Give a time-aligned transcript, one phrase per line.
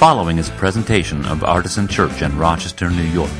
[0.00, 3.30] following is a presentation of Artisan Church in Rochester, New York.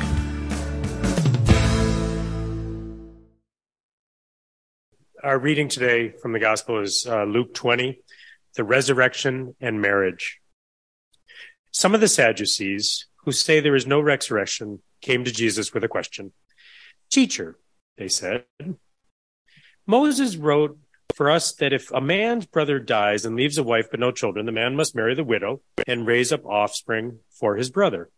[5.22, 8.02] Our reading today from the Gospel is uh, Luke 20,
[8.56, 10.38] the resurrection and marriage.
[11.70, 15.88] Some of the Sadducees, who say there is no resurrection, came to Jesus with a
[15.88, 16.30] question.
[17.10, 17.58] Teacher,
[17.96, 18.44] they said,
[19.86, 20.78] Moses wrote
[21.14, 24.46] for us that if a man's brother dies and leaves a wife but no children,
[24.46, 28.10] the man must marry the widow and raise up offspring for his brother.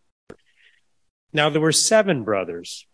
[1.33, 2.87] Now there were seven brothers.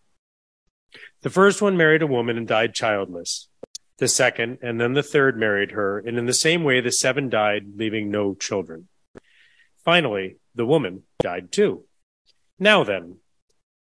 [1.21, 3.49] The first one married a woman and died childless.
[3.97, 7.29] The second and then the third married her, and in the same way the seven
[7.29, 8.87] died, leaving no children.
[9.83, 11.83] Finally, the woman died too.
[12.57, 13.17] Now then,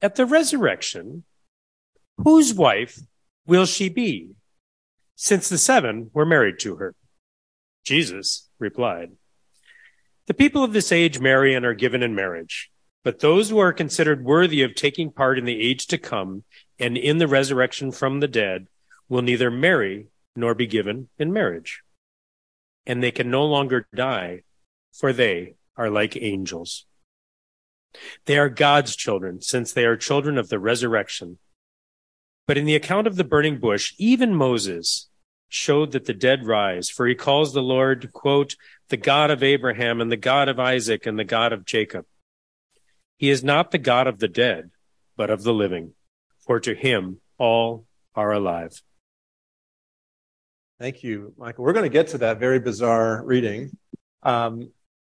[0.01, 1.25] at the resurrection,
[2.19, 3.01] whose wife
[3.47, 4.31] will she be?
[5.17, 6.95] Since the seven were married to her.
[7.85, 9.13] Jesus replied,
[10.27, 12.71] The people of this age marry and are given in marriage,
[13.03, 16.45] but those who are considered worthy of taking part in the age to come
[16.79, 18.67] and in the resurrection from the dead
[19.09, 21.83] will neither marry nor be given in marriage.
[22.87, 24.43] And they can no longer die,
[24.93, 26.85] for they are like angels.
[28.27, 31.39] They are God's children, since they are children of the resurrection.
[32.47, 35.09] But in the account of the burning bush, even Moses
[35.49, 38.57] showed that the dead rise, for he calls the Lord, quote,
[38.89, 42.05] the God of Abraham and the God of Isaac and the God of Jacob.
[43.17, 44.71] He is not the God of the dead,
[45.17, 45.95] but of the living,
[46.47, 48.83] for to him all are alive.
[50.79, 51.65] Thank you, Michael.
[51.65, 53.71] We're going to get to that very bizarre reading.
[54.23, 54.71] Um,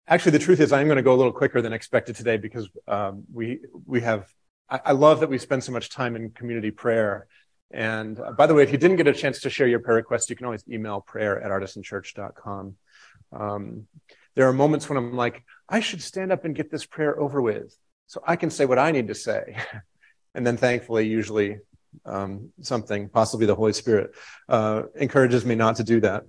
[0.07, 2.69] actually, the truth is, I'm going to go a little quicker than expected today because
[2.87, 4.25] um, we we have
[4.69, 7.27] I, love that we spend so much time in community prayer.
[7.71, 9.97] And uh, by the way, if you didn't get a chance to share your prayer
[9.97, 12.75] request, you can always email prayer at artisanchurch.com.
[13.31, 13.87] Um,
[14.35, 17.41] there are moments when I'm like, I should stand up and get this prayer over
[17.41, 17.75] with
[18.07, 19.57] so I can say what I need to say.
[20.35, 21.57] and then thankfully, usually
[22.05, 24.11] um, something, possibly the Holy Spirit,
[24.47, 26.23] uh, encourages me not to do that.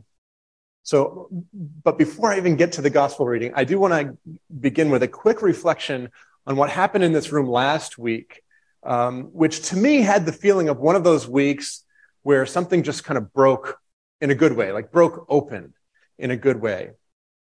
[0.82, 4.90] So, but before I even get to the gospel reading, I do want to begin
[4.90, 6.08] with a quick reflection
[6.46, 8.42] on what happened in this room last week,
[8.82, 11.84] um, which to me had the feeling of one of those weeks
[12.22, 13.78] where something just kind of broke
[14.20, 15.74] in a good way, like broke open
[16.18, 16.90] in a good way.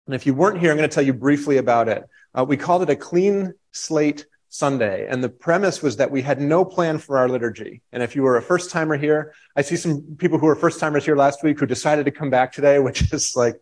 [0.07, 2.05] And if you weren't here, I'm going to tell you briefly about it.
[2.35, 5.09] Uh, we called it a clean slate Sunday.
[5.09, 7.83] And the premise was that we had no plan for our liturgy.
[7.91, 10.79] And if you were a first timer here, I see some people who were first
[10.79, 13.57] timers here last week who decided to come back today, which is like,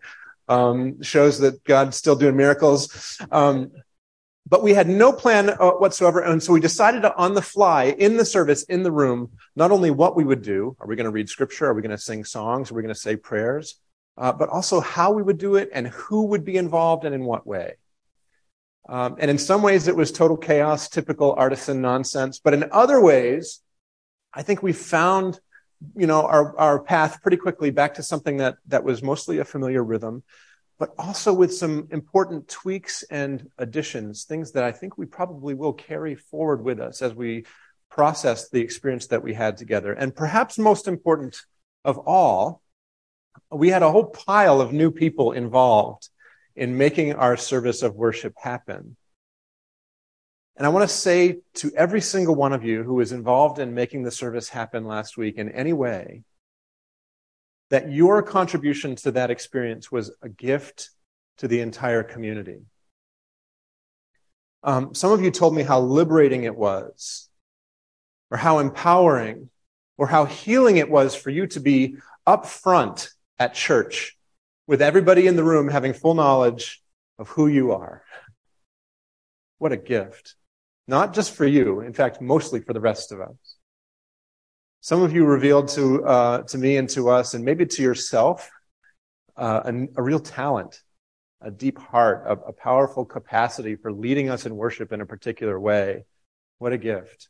[0.48, 3.18] um, shows that God's still doing miracles.
[3.30, 3.70] Um,
[4.52, 6.20] but we had no plan uh, whatsoever.
[6.20, 9.70] And so we decided to, on the fly, in the service, in the room, not
[9.70, 10.76] only what we would do.
[10.78, 11.68] Are we going to read scripture?
[11.68, 12.70] Are we going to sing songs?
[12.70, 13.80] Are we going to say prayers?
[14.18, 17.24] Uh, but also how we would do it and who would be involved and in
[17.24, 17.76] what way.
[18.90, 22.38] Um, and in some ways, it was total chaos, typical artisan nonsense.
[22.38, 23.60] But in other ways,
[24.34, 25.40] I think we found,
[25.96, 29.46] you know, our, our path pretty quickly back to something that, that was mostly a
[29.46, 30.24] familiar rhythm
[30.82, 35.74] but also with some important tweaks and additions, things that I think we probably will
[35.74, 37.46] carry forward with us as we
[37.88, 39.92] process the experience that we had together.
[39.92, 41.40] And perhaps most important
[41.84, 42.62] of all,
[43.48, 46.08] we had a whole pile of new people involved
[46.56, 48.96] in making our service of worship happen.
[50.56, 53.72] And I want to say to every single one of you who was involved in
[53.72, 56.24] making the service happen last week in any way,
[57.72, 60.90] that your contribution to that experience was a gift
[61.38, 62.60] to the entire community.
[64.62, 67.30] Um, some of you told me how liberating it was,
[68.30, 69.48] or how empowering,
[69.96, 71.96] or how healing it was for you to be
[72.26, 74.18] up front at church
[74.66, 76.82] with everybody in the room having full knowledge
[77.18, 78.04] of who you are.
[79.56, 80.34] What a gift.
[80.86, 83.56] Not just for you, in fact, mostly for the rest of us.
[84.84, 88.50] Some of you revealed to, uh, to me and to us, and maybe to yourself,
[89.36, 90.82] uh, a, a, real talent,
[91.40, 95.58] a deep heart, a, a powerful capacity for leading us in worship in a particular
[95.58, 96.04] way.
[96.58, 97.28] What a gift.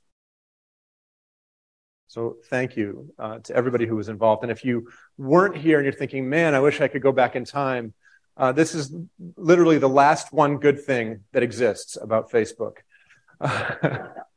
[2.07, 4.43] So thank you uh, to everybody who was involved.
[4.45, 4.89] And if you
[5.19, 7.93] weren't here and you're thinking, man, I wish I could go back in time,
[8.35, 8.97] uh, this is
[9.37, 12.77] literally the last one good thing that exists about Facebook.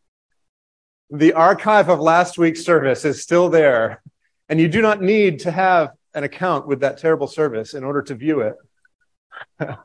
[1.11, 4.01] The archive of last week's service is still there,
[4.49, 8.01] and you do not need to have an account with that terrible service in order
[8.01, 8.55] to view it.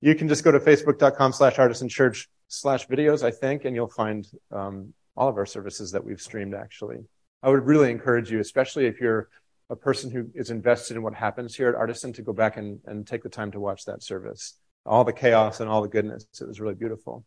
[0.00, 3.88] you can just go to facebook.com slash artisan church slash videos, I think, and you'll
[3.88, 6.98] find um, all of our services that we've streamed, actually.
[7.42, 9.28] I would really encourage you, especially if you're
[9.70, 12.80] a person who is invested in what happens here at Artisan, to go back and,
[12.86, 14.58] and take the time to watch that service.
[14.84, 16.26] all the chaos and all the goodness.
[16.40, 17.24] It was really beautiful.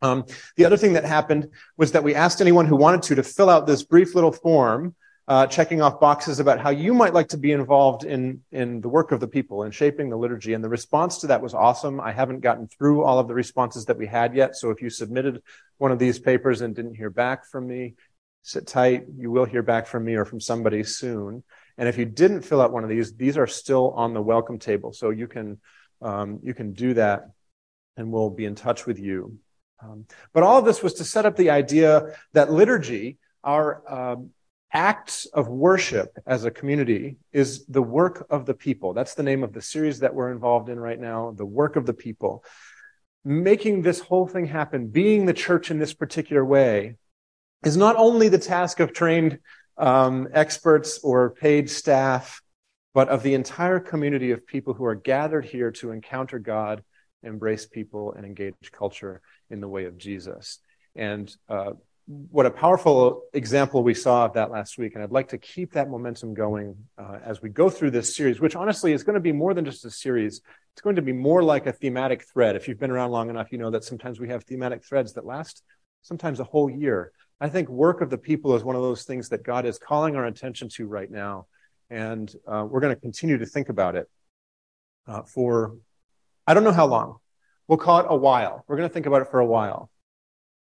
[0.00, 0.24] Um,
[0.56, 3.50] the other thing that happened was that we asked anyone who wanted to to fill
[3.50, 4.94] out this brief little form,
[5.26, 8.88] uh, checking off boxes about how you might like to be involved in in the
[8.88, 10.54] work of the people and shaping the liturgy.
[10.54, 12.00] And the response to that was awesome.
[12.00, 14.56] I haven't gotten through all of the responses that we had yet.
[14.56, 15.42] So if you submitted
[15.78, 17.94] one of these papers and didn't hear back from me,
[18.42, 19.04] sit tight.
[19.18, 21.42] You will hear back from me or from somebody soon.
[21.76, 24.58] And if you didn't fill out one of these, these are still on the welcome
[24.58, 24.92] table.
[24.92, 25.60] So you can,
[26.00, 27.30] um, you can do that
[27.96, 29.38] and we'll be in touch with you.
[29.80, 34.30] Um, but all of this was to set up the idea that liturgy, our um,
[34.72, 38.92] acts of worship as a community, is the work of the people.
[38.92, 41.86] That's the name of the series that we're involved in right now, the work of
[41.86, 42.44] the people.
[43.24, 46.96] Making this whole thing happen, being the church in this particular way,
[47.64, 49.38] is not only the task of trained
[49.76, 52.42] um, experts or paid staff,
[52.94, 56.82] but of the entire community of people who are gathered here to encounter God,
[57.22, 60.58] embrace people, and engage culture in the way of Jesus.
[60.94, 61.72] And uh,
[62.06, 64.94] what a powerful example we saw of that last week.
[64.94, 68.40] And I'd like to keep that momentum going uh, as we go through this series,
[68.40, 70.40] which honestly is going to be more than just a series.
[70.72, 72.56] It's going to be more like a thematic thread.
[72.56, 75.26] If you've been around long enough, you know that sometimes we have thematic threads that
[75.26, 75.62] last
[76.02, 77.12] sometimes a whole year.
[77.40, 80.16] I think work of the people is one of those things that God is calling
[80.16, 81.46] our attention to right now.
[81.90, 84.08] And uh, we're going to continue to think about it
[85.06, 85.76] uh, for,
[86.46, 87.18] I don't know how long.
[87.68, 88.64] We'll call it a while.
[88.66, 89.90] We're going to think about it for a while.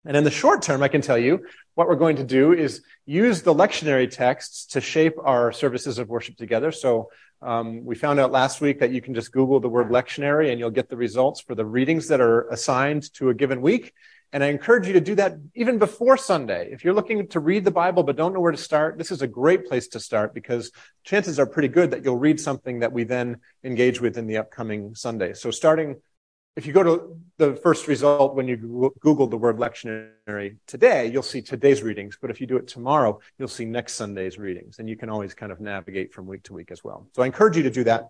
[0.07, 2.83] And in the short term, I can tell you what we're going to do is
[3.07, 6.71] use the lectionary texts to shape our services of worship together.
[6.73, 7.11] So
[7.43, 10.61] um, we found out last week that you can just Google the word lectionary and
[10.61, 13.93] you'll get the results for the readings that are assigned to a given week.
[14.33, 16.71] And I encourage you to do that even before Sunday.
[16.73, 19.23] If you're looking to read the Bible but don't know where to start, this is
[19.23, 20.73] a great place to start because
[21.05, 24.39] chances are pretty good that you'll read something that we then engage with in the
[24.39, 25.35] upcoming Sunday.
[25.35, 26.01] So starting,
[26.57, 31.23] if you go to the first result when you Google the word lectionary today, you'll
[31.23, 32.17] see today's readings.
[32.21, 34.79] But if you do it tomorrow, you'll see next Sunday's readings.
[34.79, 37.09] And you can always kind of navigate from week to week as well.
[37.17, 38.09] So I encourage you to do that.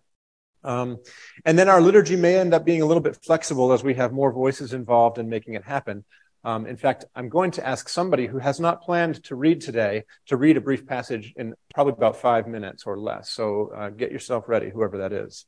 [0.62, 0.98] Um,
[1.44, 4.12] and then our liturgy may end up being a little bit flexible as we have
[4.12, 6.04] more voices involved in making it happen.
[6.42, 10.04] Um, in fact, I'm going to ask somebody who has not planned to read today
[10.26, 13.30] to read a brief passage in probably about five minutes or less.
[13.30, 15.46] So uh, get yourself ready, whoever that is.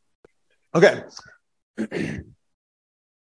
[0.75, 1.03] Okay.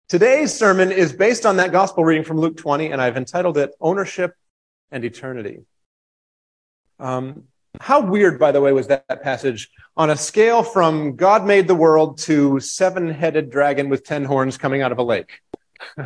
[0.08, 3.72] Today's sermon is based on that gospel reading from Luke 20, and I've entitled it
[3.80, 4.36] Ownership
[4.92, 5.64] and Eternity.
[7.00, 7.48] Um,
[7.80, 11.74] how weird, by the way, was that passage on a scale from God made the
[11.74, 15.40] world to seven headed dragon with ten horns coming out of a lake?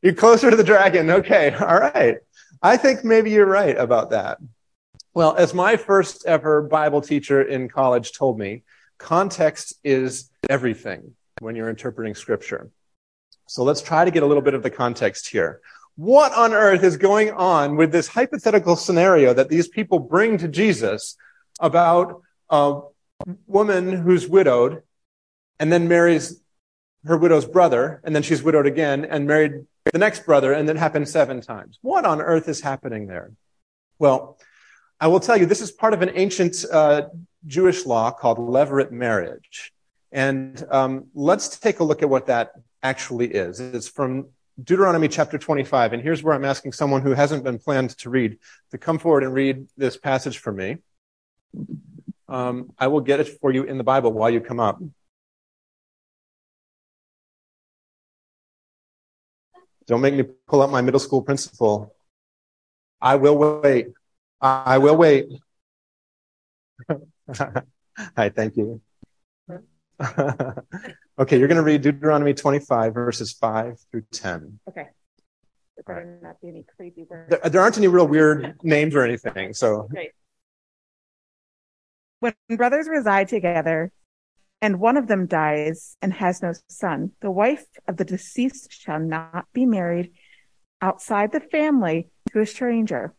[0.00, 1.10] you're closer to the dragon.
[1.10, 1.52] Okay.
[1.52, 2.18] All right.
[2.62, 4.38] I think maybe you're right about that.
[5.12, 8.62] Well, as my first ever Bible teacher in college told me,
[8.96, 12.70] context is everything when you're interpreting scripture.
[13.48, 15.60] So let's try to get a little bit of the context here
[16.00, 20.48] what on earth is going on with this hypothetical scenario that these people bring to
[20.48, 21.14] Jesus
[21.60, 22.80] about a
[23.46, 24.82] woman who's widowed
[25.58, 26.40] and then marries
[27.04, 30.76] her widow's brother, and then she's widowed again and married the next brother, and then
[30.76, 31.78] happened seven times.
[31.82, 33.32] What on earth is happening there?
[33.98, 34.38] Well,
[34.98, 37.08] I will tell you, this is part of an ancient uh,
[37.46, 39.72] Jewish law called levirate marriage.
[40.12, 42.52] And um, let's take a look at what that
[42.82, 43.60] actually is.
[43.60, 44.28] It's from
[44.62, 45.92] Deuteronomy chapter 25.
[45.92, 48.38] And here's where I'm asking someone who hasn't been planned to read
[48.70, 50.78] to come forward and read this passage for me.
[52.28, 54.80] Um, I will get it for you in the Bible while you come up.
[59.86, 61.92] Don't make me pull up my middle school principal.
[63.00, 63.88] I will wait.
[64.40, 65.26] I will wait.
[68.16, 68.80] Hi, thank you.
[71.20, 74.58] Okay, you're going to read Deuteronomy 25, verses 5 through 10.
[74.70, 74.86] Okay.
[75.76, 76.22] There better right.
[76.22, 77.28] not be any crazy words.
[77.28, 79.86] There, there, aren't any real weird names or anything, so.
[79.90, 80.12] Great.
[82.20, 83.92] When brothers reside together
[84.62, 88.98] and one of them dies and has no son, the wife of the deceased shall
[88.98, 90.12] not be married
[90.80, 93.14] outside the family to a stranger.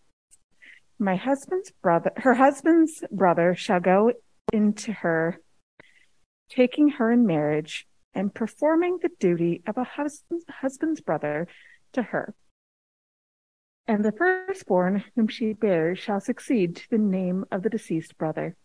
[0.97, 4.13] My husband's brother, her husband's brother shall go
[4.51, 5.39] into her,
[6.53, 9.87] taking her in marriage and performing the duty of a
[10.49, 11.47] husband's, brother
[11.93, 12.35] to her.
[13.87, 18.55] And the firstborn whom she bears shall succeed to the name of the deceased brother,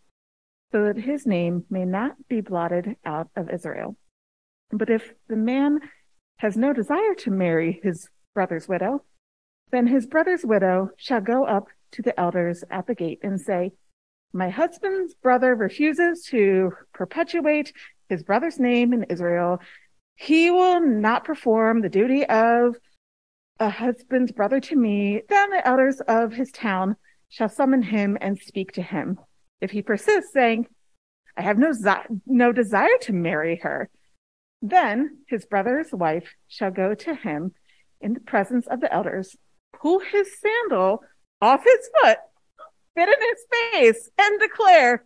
[0.71, 3.95] so that his name may not be blotted out of Israel.
[4.69, 5.79] But if the man
[6.37, 9.03] has no desire to marry his brother's widow,
[9.71, 13.71] then his brother's widow shall go up to the elders at the gate and say,
[14.33, 17.73] My husband's brother refuses to perpetuate
[18.09, 19.59] his brother's name in Israel,
[20.15, 22.75] he will not perform the duty of
[23.59, 26.95] a husband's brother to me, then the elders of his town
[27.29, 29.19] shall summon him and speak to him.
[29.61, 30.67] If he persists, saying,
[31.35, 31.71] I have no,
[32.25, 33.89] no desire to marry her,
[34.61, 37.53] then his brother's wife shall go to him
[38.01, 39.35] in the presence of the elders,
[39.73, 41.03] pull his sandal
[41.41, 42.17] off his foot,
[42.97, 45.05] spit in his face, and declare,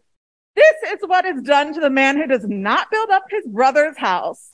[0.55, 3.97] This is what is done to the man who does not build up his brother's
[3.97, 4.49] house.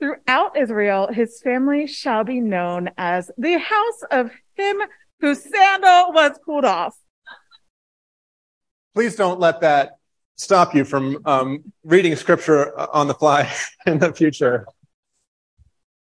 [0.00, 4.78] Throughout Israel, his family shall be known as the house of him
[5.20, 6.96] whose sandal was pulled off.
[8.94, 9.92] Please don't let that
[10.34, 13.50] stop you from um, reading scripture on the fly
[13.86, 14.66] in the future.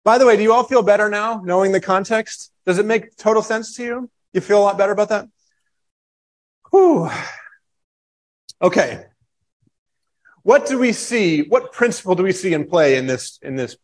[0.05, 2.51] By the way, do you all feel better now knowing the context?
[2.65, 4.09] Does it make total sense to you?
[4.33, 5.27] You feel a lot better about that?
[6.71, 7.09] Whew.
[8.61, 9.05] Okay.
[10.43, 11.43] What do we see?
[11.43, 13.77] What principle do we see in play in this, in this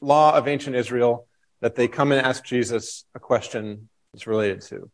[0.00, 1.26] law of ancient Israel
[1.60, 4.90] that they come and ask Jesus a question that's related to?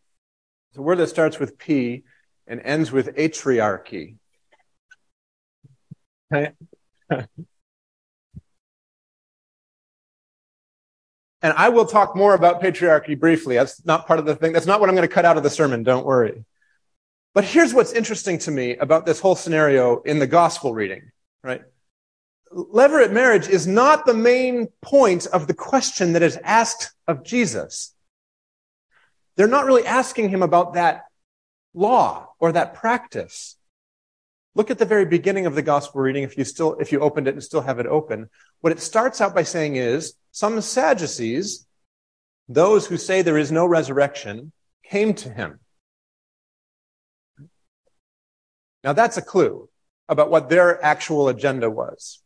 [0.70, 2.02] It's a word that starts with P
[2.46, 4.16] and ends with atriarchy.
[11.44, 13.56] And I will talk more about patriarchy briefly.
[13.56, 14.54] That's not part of the thing.
[14.54, 15.82] That's not what I'm going to cut out of the sermon.
[15.82, 16.42] Don't worry.
[17.35, 21.11] But here's what's interesting to me about this whole scenario in the gospel reading,
[21.43, 21.62] right?
[22.53, 27.93] Levirate marriage is not the main point of the question that is asked of Jesus.
[29.37, 31.07] They're not really asking him about that
[31.75, 33.57] law or that practice.
[34.55, 37.26] Look at the very beginning of the gospel reading if you still, if you opened
[37.26, 38.31] it and still have it open.
[38.61, 41.67] What it starts out by saying is, some Sadducees,
[42.49, 44.53] those who say there is no resurrection,
[44.85, 45.59] came to him.
[48.85, 49.69] Now that's a clue
[50.09, 52.21] about what their actual agenda was.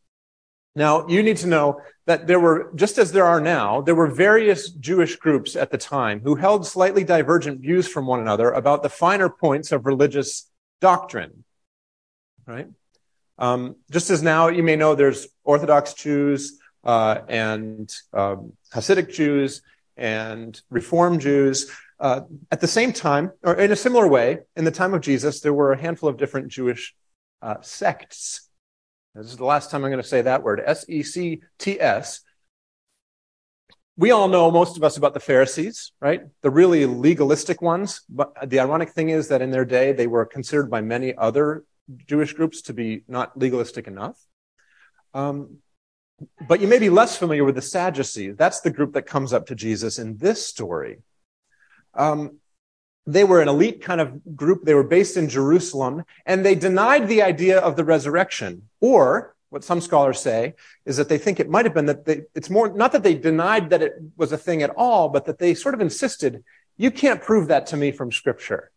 [0.75, 4.07] Now, you need to know that there were, just as there are now, there were
[4.07, 8.83] various Jewish groups at the time who held slightly divergent views from one another about
[8.83, 10.49] the finer points of religious
[10.81, 11.45] doctrine
[12.49, 12.67] right?
[13.38, 19.62] Um, just as now you may know there's Orthodox Jews uh, and um, Hasidic Jews
[19.97, 21.71] and Reform Jews.
[22.00, 25.40] Uh, at the same time, or in a similar way, in the time of Jesus,
[25.40, 26.95] there were a handful of different Jewish
[27.43, 28.49] uh, sects.
[29.14, 31.81] This is the last time I'm going to say that word S E C T
[31.81, 32.21] S.
[33.97, 36.23] We all know, most of us, about the Pharisees, right?
[36.43, 38.02] The really legalistic ones.
[38.09, 41.64] But the ironic thing is that in their day, they were considered by many other
[42.07, 44.17] Jewish groups to be not legalistic enough.
[45.14, 45.57] Um,
[46.47, 48.37] but you may be less familiar with the Sadducees.
[48.37, 50.99] That's the group that comes up to Jesus in this story.
[51.95, 52.38] Um,
[53.07, 54.64] they were an elite kind of group.
[54.64, 58.68] They were based in Jerusalem, and they denied the idea of the resurrection.
[58.80, 60.54] Or, what some scholars say,
[60.85, 63.14] is that they think it might have been that they, it's more, not that they
[63.14, 66.45] denied that it was a thing at all, but that they sort of insisted,
[66.76, 68.71] you can't prove that to me from scripture.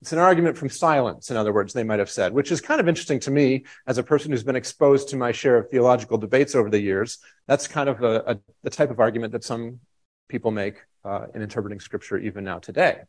[0.00, 2.80] It's an argument from silence, in other words, they might have said, which is kind
[2.80, 6.16] of interesting to me as a person who's been exposed to my share of theological
[6.16, 7.18] debates over the years.
[7.46, 9.80] That's kind of a, a the type of argument that some
[10.28, 10.76] people make
[11.34, 13.02] in interpreting scripture even now today.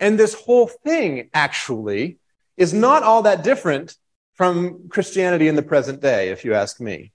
[0.00, 2.18] And this whole thing actually
[2.56, 3.96] is not all that different
[4.34, 7.12] from Christianity in the present day, if you ask me.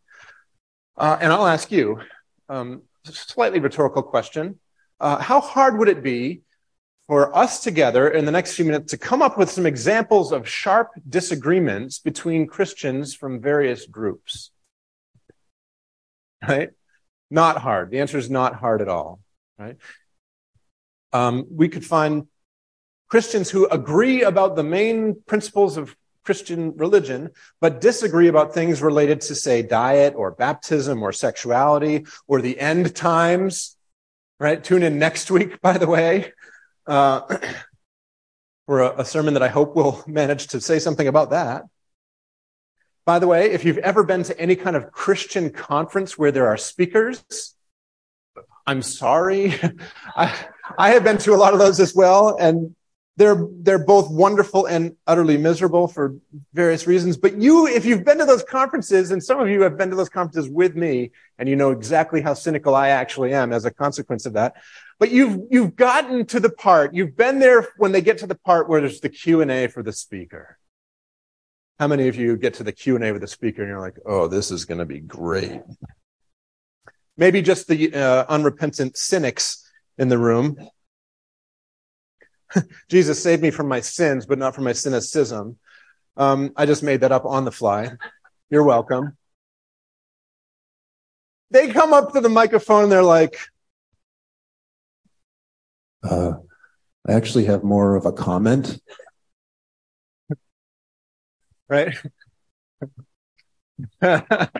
[0.96, 2.00] Uh, and I'll ask you,
[2.50, 4.60] um, slightly rhetorical question.
[5.00, 6.42] Uh, how hard would it be
[7.08, 10.48] for us together in the next few minutes to come up with some examples of
[10.48, 14.52] sharp disagreements between Christians from various groups.
[16.48, 16.70] Right?
[17.30, 17.92] Not hard.
[17.92, 19.20] The answer is not hard at all.
[19.58, 19.78] Right?
[21.14, 22.28] Um, we could find
[23.10, 27.32] Christians who agree about the main principles of Christian religion,
[27.62, 32.96] but disagree about things related to, say, diet or baptism or sexuality or the end
[32.96, 33.78] times.
[34.40, 34.64] Right?
[34.64, 36.34] Tune in next week, by the way
[36.88, 37.22] uh,
[38.66, 41.64] for a, a sermon that I hope will manage to say something about that.
[43.08, 46.48] By the way, if you've ever been to any kind of Christian conference where there
[46.48, 47.24] are speakers,
[48.66, 49.56] I'm sorry.
[50.18, 50.38] I,
[50.78, 52.76] I have been to a lot of those as well, and
[53.16, 56.18] they're they're both wonderful and utterly miserable for
[56.54, 57.16] various reasons.
[57.16, 59.96] But you, if you've been to those conferences, and some of you have been to
[59.96, 63.72] those conferences with me, and you know exactly how cynical I actually am as a
[63.72, 64.56] consequence of that.
[65.00, 68.36] But you've you've gotten to the part, you've been there when they get to the
[68.36, 70.58] part where there's the Q and A for the speaker.
[71.80, 73.80] How many of you get to the Q and A with the speaker and you're
[73.80, 75.62] like, "Oh, this is going to be great."
[77.18, 79.68] Maybe just the uh, unrepentant cynics
[79.98, 80.58] in the room
[82.90, 85.58] Jesus saved me from my sins, but not from my cynicism.
[86.16, 87.92] Um, I just made that up on the fly.
[88.50, 89.18] You're welcome.
[91.52, 93.40] They come up to the microphone and they're like,
[96.04, 96.34] uh,
[97.08, 98.82] I actually have more of a comment.
[101.70, 101.96] Right?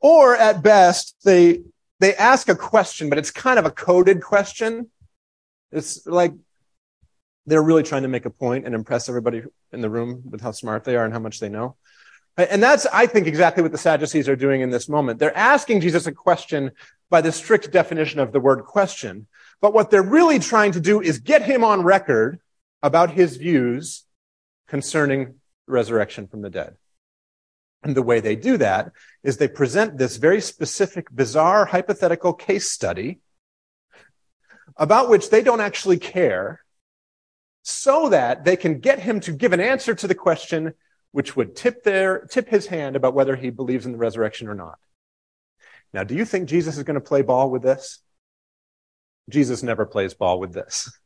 [0.00, 1.62] or at best, they
[2.00, 4.90] they ask a question, but it's kind of a coded question.
[5.70, 6.32] It's like
[7.46, 10.52] they're really trying to make a point and impress everybody in the room with how
[10.52, 11.76] smart they are and how much they know.
[12.36, 15.18] And that's, I think, exactly what the Sadducees are doing in this moment.
[15.18, 16.70] They're asking Jesus a question
[17.10, 19.26] by the strict definition of the word question.
[19.60, 22.40] But what they're really trying to do is get him on record
[22.82, 24.04] about his views
[24.70, 25.34] concerning
[25.66, 26.76] resurrection from the dead.
[27.82, 28.92] And the way they do that
[29.24, 33.18] is they present this very specific, bizarre, hypothetical case study
[34.76, 36.60] about which they don't actually care
[37.62, 40.74] so that they can get him to give an answer to the question
[41.10, 44.54] which would tip their, tip his hand about whether he believes in the resurrection or
[44.54, 44.78] not.
[45.92, 47.98] Now, do you think Jesus is going to play ball with this?
[49.28, 50.96] Jesus never plays ball with this.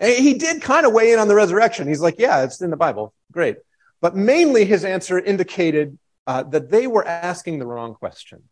[0.00, 1.86] He did kind of weigh in on the resurrection.
[1.86, 3.12] He's like, yeah, it's in the Bible.
[3.32, 3.56] Great.
[4.00, 8.44] But mainly his answer indicated uh, that they were asking the wrong question.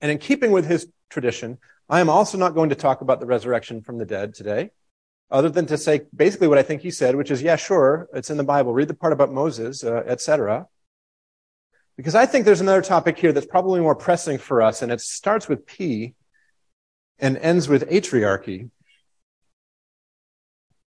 [0.00, 3.26] And in keeping with his tradition, I am also not going to talk about the
[3.26, 4.70] resurrection from the dead today,
[5.30, 8.30] other than to say basically what I think he said, which is, yeah, sure, it's
[8.30, 8.72] in the Bible.
[8.72, 10.66] Read the part about Moses, uh, etc.
[11.96, 15.00] Because I think there's another topic here that's probably more pressing for us, and it
[15.00, 16.14] starts with P
[17.18, 18.70] and ends with atriarchy.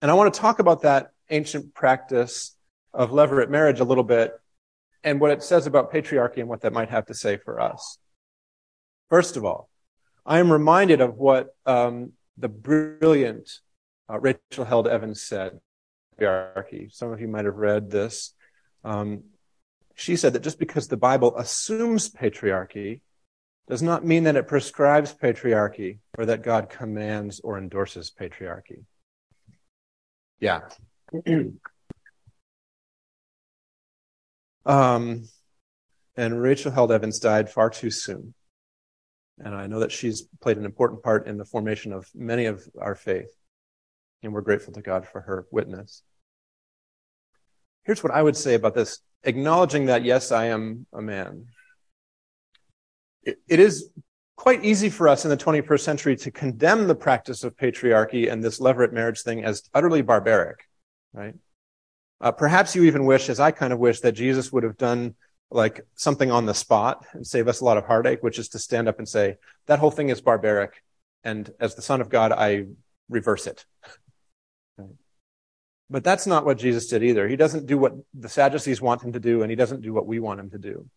[0.02, 2.56] And I want to talk about that ancient practice
[2.94, 4.34] of levirate marriage a little bit
[5.04, 7.98] and what it says about patriarchy and what that might have to say for us.
[9.10, 9.70] First of all,
[10.26, 13.50] I am reminded of what um, the brilliant
[14.10, 15.60] uh, Rachel Held Evans said.
[16.20, 16.94] Patriarchy.
[16.94, 18.34] Some of you might have read this.
[18.84, 19.24] Um,
[19.96, 23.02] she said that just because the Bible assumes patriarchy
[23.68, 28.84] does not mean that it prescribes patriarchy or that God commands or endorses patriarchy.
[30.42, 30.62] Yeah.
[34.66, 35.24] um,
[36.18, 38.34] and Rachel Held Evans died far too soon.
[39.40, 42.68] And I know that she's played an important part in the formation of many of
[42.80, 43.32] our faith.
[44.24, 46.04] And we're grateful to God for her witness.
[47.84, 51.46] Here's what I would say about this acknowledging that, yes, I am a man.
[53.24, 53.90] it, it is
[54.42, 58.44] quite easy for us in the 21st century to condemn the practice of patriarchy and
[58.44, 60.68] this levirate marriage thing as utterly barbaric,
[61.14, 61.36] right?
[62.20, 65.14] Uh, perhaps you even wish, as I kind of wish, that Jesus would have done
[65.52, 68.58] like something on the spot and save us a lot of heartache, which is to
[68.58, 70.82] stand up and say, that whole thing is barbaric.
[71.24, 72.66] And as the son of God, I
[73.10, 73.64] reverse it.
[75.88, 77.28] But that's not what Jesus did either.
[77.28, 80.08] He doesn't do what the Sadducees want him to do, and he doesn't do what
[80.08, 80.88] we want him to do.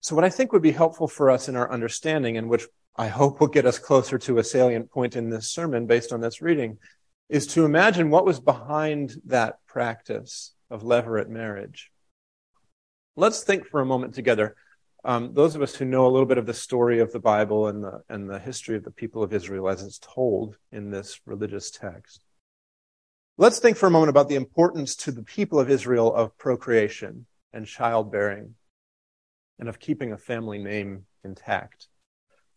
[0.00, 3.08] So, what I think would be helpful for us in our understanding, and which I
[3.08, 6.40] hope will get us closer to a salient point in this sermon based on this
[6.40, 6.78] reading,
[7.28, 11.90] is to imagine what was behind that practice of levirate marriage.
[13.16, 14.56] Let's think for a moment together
[15.04, 17.68] um, those of us who know a little bit of the story of the Bible
[17.68, 21.20] and the, and the history of the people of Israel as it's told in this
[21.24, 22.22] religious text.
[23.38, 27.26] Let's think for a moment about the importance to the people of Israel of procreation
[27.52, 28.56] and childbearing
[29.60, 31.86] and of keeping a family name intact.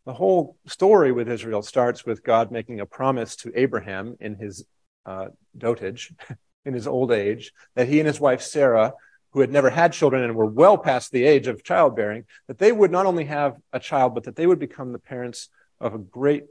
[0.06, 4.66] The whole story with Israel starts with God making a promise to Abraham in his
[5.06, 6.14] uh, dotage,
[6.66, 8.94] in his old age, that he and his wife Sarah
[9.34, 12.72] who had never had children and were well past the age of childbearing, that they
[12.72, 15.50] would not only have a child, but that they would become the parents
[15.82, 16.44] of a great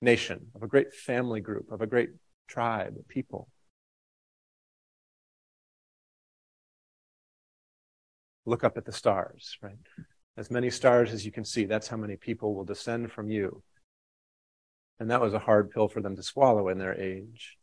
[0.00, 2.10] nation, of a great family group, of a great
[2.48, 3.48] tribe, people.
[8.50, 9.78] Look up at the stars, right?
[10.36, 13.62] As many stars as you can see, that's how many people will descend from you.
[14.98, 17.58] And that was a hard pill for them to swallow in their age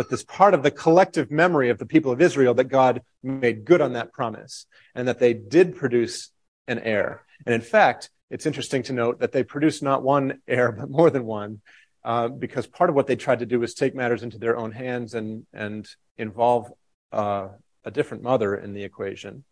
[0.00, 3.66] but this part of the collective memory of the people of Israel that God made
[3.66, 6.30] good on that promise and that they did produce
[6.68, 7.22] an heir.
[7.44, 11.10] And in fact, it's interesting to note that they produced not one heir, but more
[11.10, 11.60] than one,
[12.04, 14.72] uh, because part of what they tried to do was take matters into their own
[14.72, 15.86] hands and, and
[16.16, 16.72] involve
[17.12, 17.48] uh,
[17.84, 19.44] a different mother in the equation,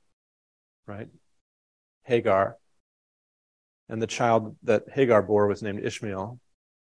[0.86, 1.08] right?
[2.04, 2.56] Hagar.
[3.88, 6.38] And the child that Hagar bore was named Ishmael.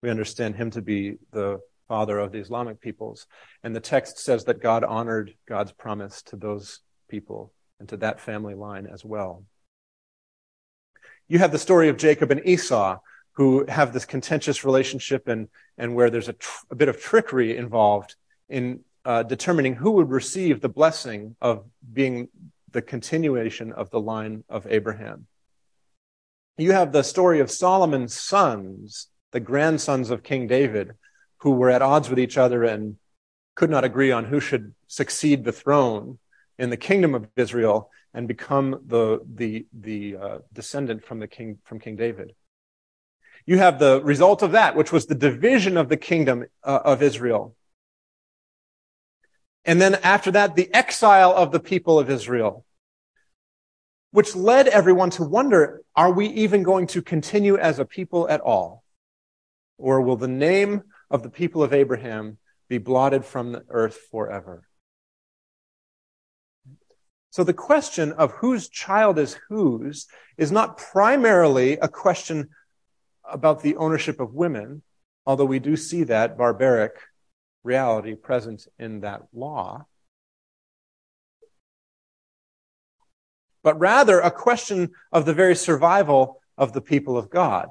[0.03, 3.27] We understand him to be the father of the Islamic peoples.
[3.63, 8.21] And the text says that God honored God's promise to those people and to that
[8.21, 9.45] family line as well.
[11.29, 12.99] You have the story of Jacob and Esau,
[13.33, 17.57] who have this contentious relationship and, and where there's a, tr- a bit of trickery
[17.57, 18.15] involved
[18.49, 22.29] in uh, determining who would receive the blessing of being
[22.73, 25.27] the continuation of the line of Abraham.
[26.57, 30.93] You have the story of Solomon's sons, the grandsons of King David,
[31.39, 32.97] who were at odds with each other and
[33.55, 36.19] could not agree on who should succeed the throne
[36.59, 41.59] in the kingdom of Israel and become the, the, the uh, descendant from, the king,
[41.65, 42.33] from King David.
[43.47, 47.03] You have the result of that, which was the division of the kingdom uh, of
[47.03, 47.55] Israel.
[49.65, 52.65] And then after that, the exile of the people of Israel,
[54.11, 58.41] which led everyone to wonder, are we even going to continue as a people at
[58.41, 58.85] all?
[59.79, 64.69] Or will the name of the people of Abraham be blotted from the earth forever?
[67.31, 70.07] So the question of whose child is whose
[70.39, 72.51] is not primarily a question
[73.29, 74.83] about the ownership of women,
[75.27, 76.93] although we do see that barbaric
[77.65, 79.87] reality present in that law.
[83.65, 87.71] But rather a question of the very survival of the people of God.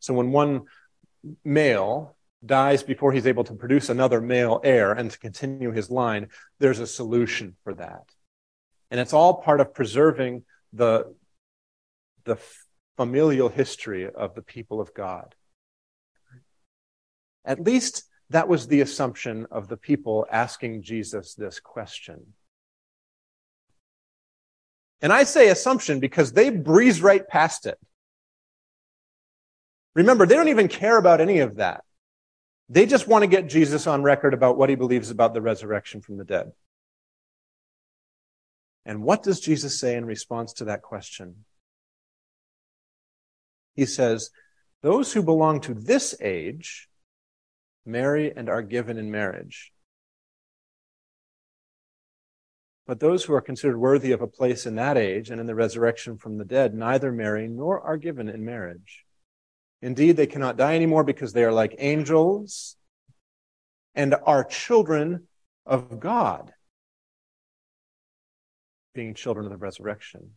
[0.00, 0.62] So when one
[1.44, 6.28] male dies before he's able to produce another male heir and to continue his line,
[6.60, 8.04] there's a solution for that.
[8.90, 11.14] And it's all part of preserving the,
[12.24, 12.38] the
[12.96, 15.34] familial history of the people of God.
[17.44, 22.34] At least that was the assumption of the people asking Jesus this question.
[25.00, 27.78] And I say assumption because they breeze right past it.
[29.94, 31.84] Remember, they don't even care about any of that.
[32.68, 36.02] They just want to get Jesus on record about what he believes about the resurrection
[36.02, 36.52] from the dead.
[38.84, 41.44] And what does Jesus say in response to that question?
[43.74, 44.30] He says,
[44.82, 46.87] Those who belong to this age
[47.88, 49.72] marry and are given in marriage.
[52.86, 55.54] But those who are considered worthy of a place in that age and in the
[55.54, 59.04] resurrection from the dead neither marry nor are given in marriage.
[59.82, 62.76] Indeed, they cannot die anymore because they are like angels
[63.94, 65.26] and are children
[65.66, 66.52] of God,
[68.94, 70.30] being children of the resurrection.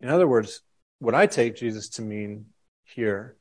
[0.00, 0.62] In other words,
[1.00, 2.46] what I take Jesus to mean
[2.84, 3.36] here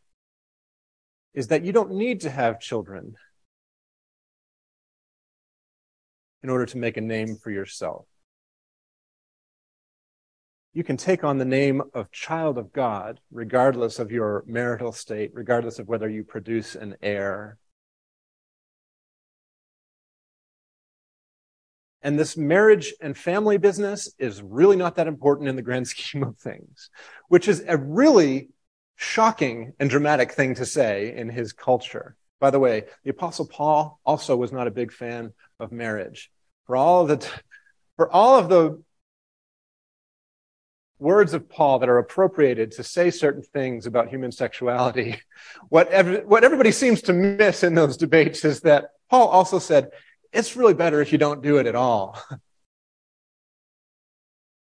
[1.37, 3.15] is that you don't need to have children
[6.41, 8.07] in order to make a name for yourself.
[10.73, 15.29] You can take on the name of child of God, regardless of your marital state,
[15.35, 17.59] regardless of whether you produce an heir.
[22.01, 26.23] And this marriage and family business is really not that important in the grand scheme
[26.23, 26.89] of things,
[27.27, 28.49] which is a really
[28.97, 32.17] shocking and dramatic thing to say in his culture.
[32.39, 36.29] By the way, the apostle Paul also was not a big fan of marriage.
[36.65, 37.29] For all of the,
[37.95, 38.83] for all of the
[40.99, 45.21] words of Paul that are appropriated to say certain things about human sexuality,
[45.69, 49.91] what, every, what everybody seems to miss in those debates is that Paul also said,
[50.33, 52.19] it's really better if you don't do it at all.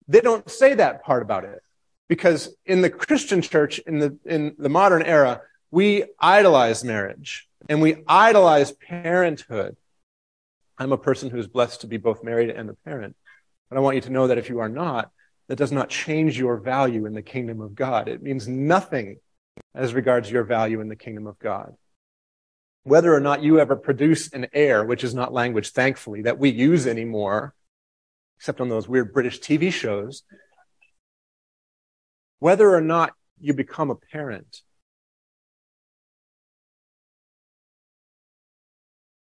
[0.09, 1.61] they don't say that part about it
[2.09, 7.81] because in the Christian church, in the, in the modern era, we idolize marriage and
[7.81, 9.77] we idolize parenthood.
[10.79, 13.17] I'm a person who's blessed to be both married and a parent.
[13.69, 15.11] But I want you to know that if you are not,
[15.49, 18.09] that does not change your value in the kingdom of God.
[18.09, 19.19] It means nothing
[19.75, 21.75] as regards your value in the kingdom of God.
[22.85, 26.51] Whether or not you ever produce an heir, which is not language, thankfully, that we
[26.51, 27.55] use anymore,
[28.39, 30.23] except on those weird British TV shows,
[32.39, 34.63] whether or not you become a parent,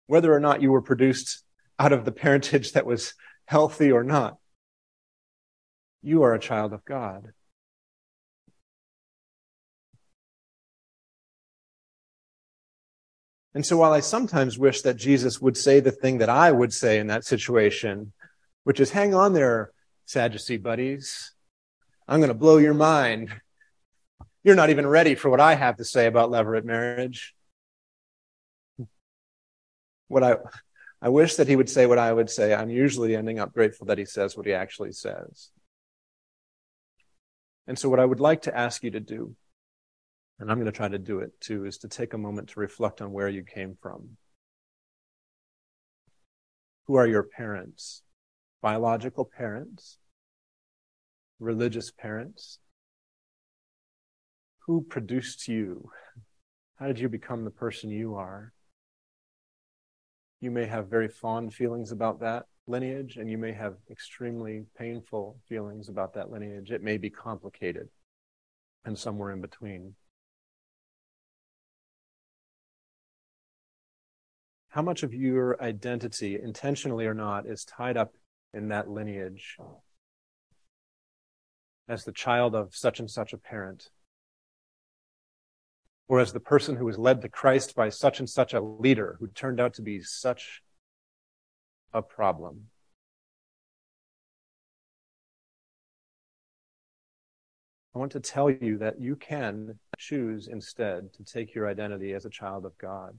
[0.07, 1.43] whether or not you were produced
[1.79, 3.13] out of the parentage that was
[3.45, 4.37] healthy or not,
[6.01, 7.33] you are a child of God.
[13.53, 16.73] And so while I sometimes wish that Jesus would say the thing that I would
[16.73, 18.11] say in that situation,
[18.65, 19.71] which is hang on there,
[20.05, 21.34] Sadducee buddies.
[22.07, 23.33] I'm going to blow your mind.
[24.43, 27.33] You're not even ready for what I have to say about levirate marriage.
[30.07, 30.35] What I,
[31.01, 32.53] I wish that he would say what I would say.
[32.53, 35.49] I'm usually ending up grateful that he says what he actually says.
[37.67, 39.35] And so what I would like to ask you to do,
[40.39, 42.59] and I'm going to try to do it too, is to take a moment to
[42.59, 44.17] reflect on where you came from.
[46.85, 48.03] Who are your parents?
[48.61, 49.97] Biological parents?
[51.39, 52.59] Religious parents?
[54.65, 55.89] Who produced you?
[56.77, 58.53] How did you become the person you are?
[60.41, 65.39] You may have very fond feelings about that lineage, and you may have extremely painful
[65.47, 66.71] feelings about that lineage.
[66.71, 67.89] It may be complicated
[68.83, 69.95] and somewhere in between.
[74.69, 78.13] How much of your identity, intentionally or not, is tied up
[78.53, 79.57] in that lineage
[81.87, 83.89] as the child of such and such a parent?
[86.07, 89.17] Or as the person who was led to Christ by such and such a leader
[89.19, 90.61] who turned out to be such
[91.93, 92.67] a problem?
[97.95, 102.25] I want to tell you that you can choose instead to take your identity as
[102.25, 103.17] a child of God.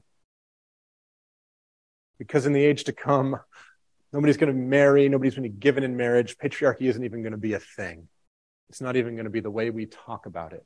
[2.19, 3.41] Because in the age to come,
[4.13, 6.37] nobody's going to marry, nobody's going to be given in marriage.
[6.37, 8.09] Patriarchy isn't even going to be a thing.
[8.69, 10.65] It's not even going to be the way we talk about it.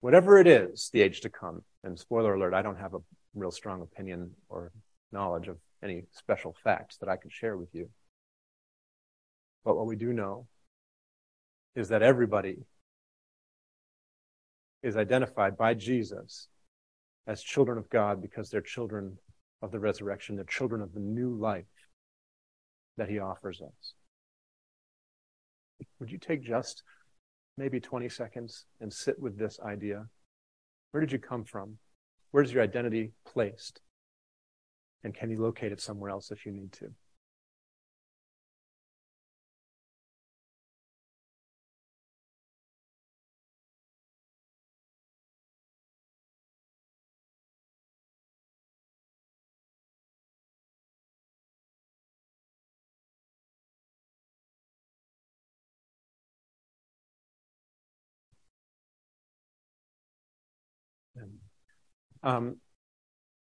[0.00, 3.00] Whatever it is, the age to come, and spoiler alert, I don't have a
[3.34, 4.72] real strong opinion or
[5.12, 7.88] knowledge of any special facts that I can share with you.
[9.64, 10.46] But what we do know
[11.74, 12.56] is that everybody
[14.82, 16.48] is identified by Jesus
[17.26, 19.18] as children of God because they're children
[19.62, 20.36] of the resurrection.
[20.36, 21.64] They're children of the new life
[22.96, 23.94] that he offers us.
[26.00, 26.82] Would you take just
[27.56, 30.06] maybe 20 seconds and sit with this idea?
[30.90, 31.78] Where did you come from?
[32.30, 33.80] Where's your identity placed?
[35.04, 36.90] And can you locate it somewhere else if you need to?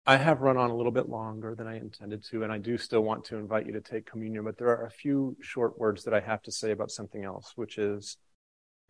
[0.07, 2.77] I have run on a little bit longer than I intended to, and I do
[2.77, 6.05] still want to invite you to take communion, but there are a few short words
[6.05, 8.19] that I have to say about something else, which is,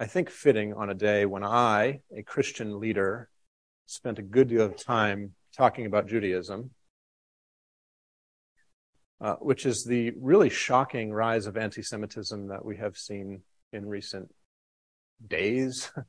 [0.00, 3.28] I think, fitting on a day when I, a Christian leader,
[3.86, 6.70] spent a good deal of time talking about Judaism,
[9.20, 13.42] uh, which is the really shocking rise of anti Semitism that we have seen
[13.72, 14.34] in recent
[15.24, 15.92] days.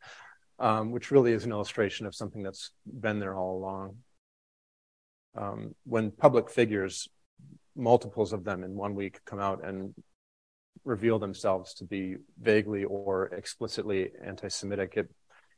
[0.59, 3.97] um, which really is an illustration of something that's been there all along.
[5.37, 7.09] Um, when public figures,
[7.75, 9.93] multiples of them in one week, come out and
[10.85, 15.09] reveal themselves to be vaguely or explicitly anti-Semitic, it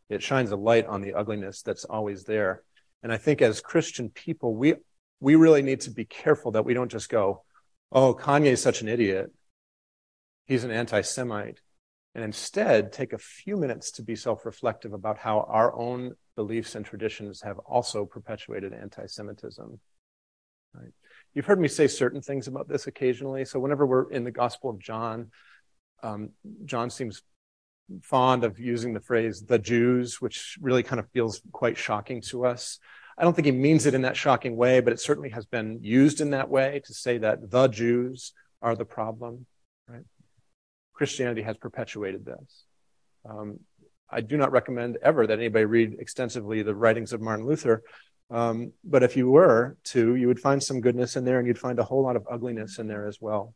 [0.09, 2.63] it shines a light on the ugliness that's always there.
[3.03, 4.75] And I think as Christian people, we
[5.19, 7.43] we really need to be careful that we don't just go,
[7.91, 9.31] "Oh, Kanye is such an idiot.
[10.45, 11.59] He's an anti-Semite."
[12.17, 16.73] And instead take a few minutes to be self reflective about how our own beliefs
[16.73, 19.79] and traditions have also perpetuated anti Semitism.
[20.73, 20.91] Right?
[21.35, 23.45] You've heard me say certain things about this occasionally.
[23.45, 25.29] So, whenever we're in the Gospel of John,
[26.01, 26.31] um,
[26.65, 27.21] John seems
[28.01, 32.47] fond of using the phrase the Jews, which really kind of feels quite shocking to
[32.47, 32.79] us.
[33.15, 35.83] I don't think he means it in that shocking way, but it certainly has been
[35.83, 39.45] used in that way to say that the Jews are the problem.
[40.97, 42.65] Christianity has perpetuated this.
[43.23, 43.59] Um,
[44.09, 47.83] I do not recommend ever that anybody read extensively the writings of Martin Luther.
[48.31, 51.59] Um, but if you were to, you would find some goodness in there and you'd
[51.59, 53.53] find a whole lot of ugliness in there as well.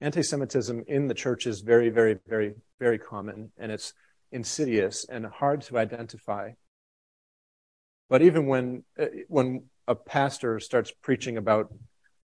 [0.00, 3.92] Anti Semitism in the church is very, very, very, very common and it's
[4.30, 6.50] insidious and hard to identify.
[8.08, 11.74] But even when, uh, when a pastor starts preaching about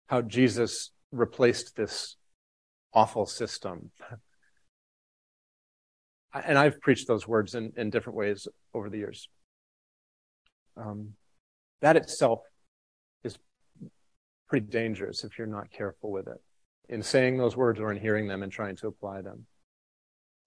[0.09, 2.18] how Jesus replaced this
[2.93, 3.91] awful system.
[6.35, 9.29] and I've preached those words in, in different ways over the years.
[10.77, 11.15] Um,
[11.81, 12.41] that itself
[13.25, 13.37] is
[14.49, 16.41] pretty dangerous if you're not careful with it
[16.89, 19.47] in saying those words or in hearing them and trying to apply them.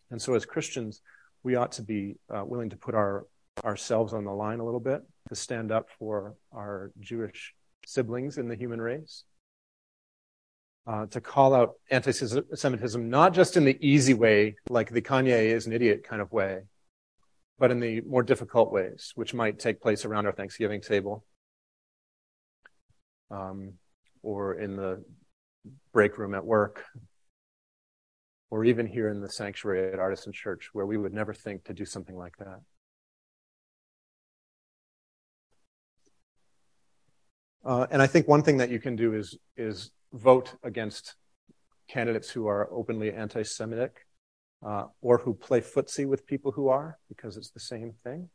[0.09, 1.01] And so as Christians,
[1.43, 3.25] we ought to be uh, willing to put our
[3.65, 7.53] ourselves on the line a little bit to stand up for our Jewish
[7.85, 9.25] siblings in the human race
[10.87, 15.67] uh, to call out anti-Semitism, not just in the easy way, like the Kanye is
[15.67, 16.61] an idiot kind of way,
[17.59, 21.23] but in the more difficult ways, which might take place around our Thanksgiving table,
[23.29, 23.73] um,
[24.23, 25.03] or in the
[25.93, 26.83] break room at work,
[28.49, 31.73] or even here in the sanctuary at Artisan Church, where we would never think to
[31.73, 32.59] do something like that.
[37.63, 41.15] Uh, and I think one thing that you can do is is vote against
[41.87, 44.05] candidates who are openly anti-Semitic
[44.65, 48.29] uh, or who play footsie with people who are, because it's the same thing.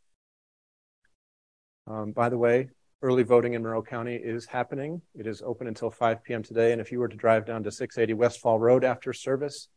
[1.87, 2.71] Um, by the way,
[3.03, 5.01] early voting in Monroe County is happening.
[5.15, 6.43] It is open until 5 p.m.
[6.43, 9.69] today, and if you were to drive down to 680 Westfall Road after service,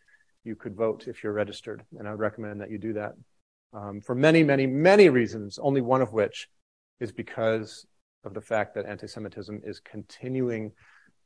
[0.43, 3.13] you could vote if you're registered, and I would recommend that you do that
[3.73, 6.47] um, for many, many, many reasons, only one of which
[6.99, 7.85] is because
[8.23, 10.71] of the fact that anti-Semitism is continuing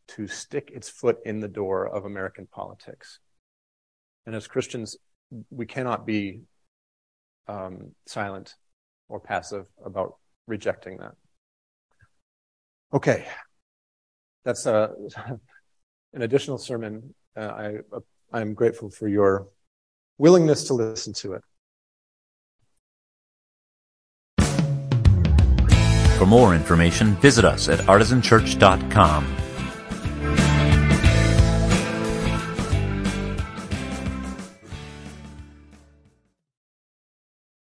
[0.09, 3.19] to stick its foot in the door of American politics.
[4.25, 4.97] And as Christians,
[5.49, 6.41] we cannot be
[7.47, 8.55] um, silent
[9.09, 10.15] or passive about
[10.47, 11.13] rejecting that.
[12.93, 13.25] Okay,
[14.45, 14.91] that's a,
[16.13, 17.13] an additional sermon.
[17.35, 17.77] Uh, I
[18.31, 19.47] I'm grateful for your
[20.17, 21.43] willingness to listen to it.
[26.17, 29.42] For more information, visit us at artisanchurch.com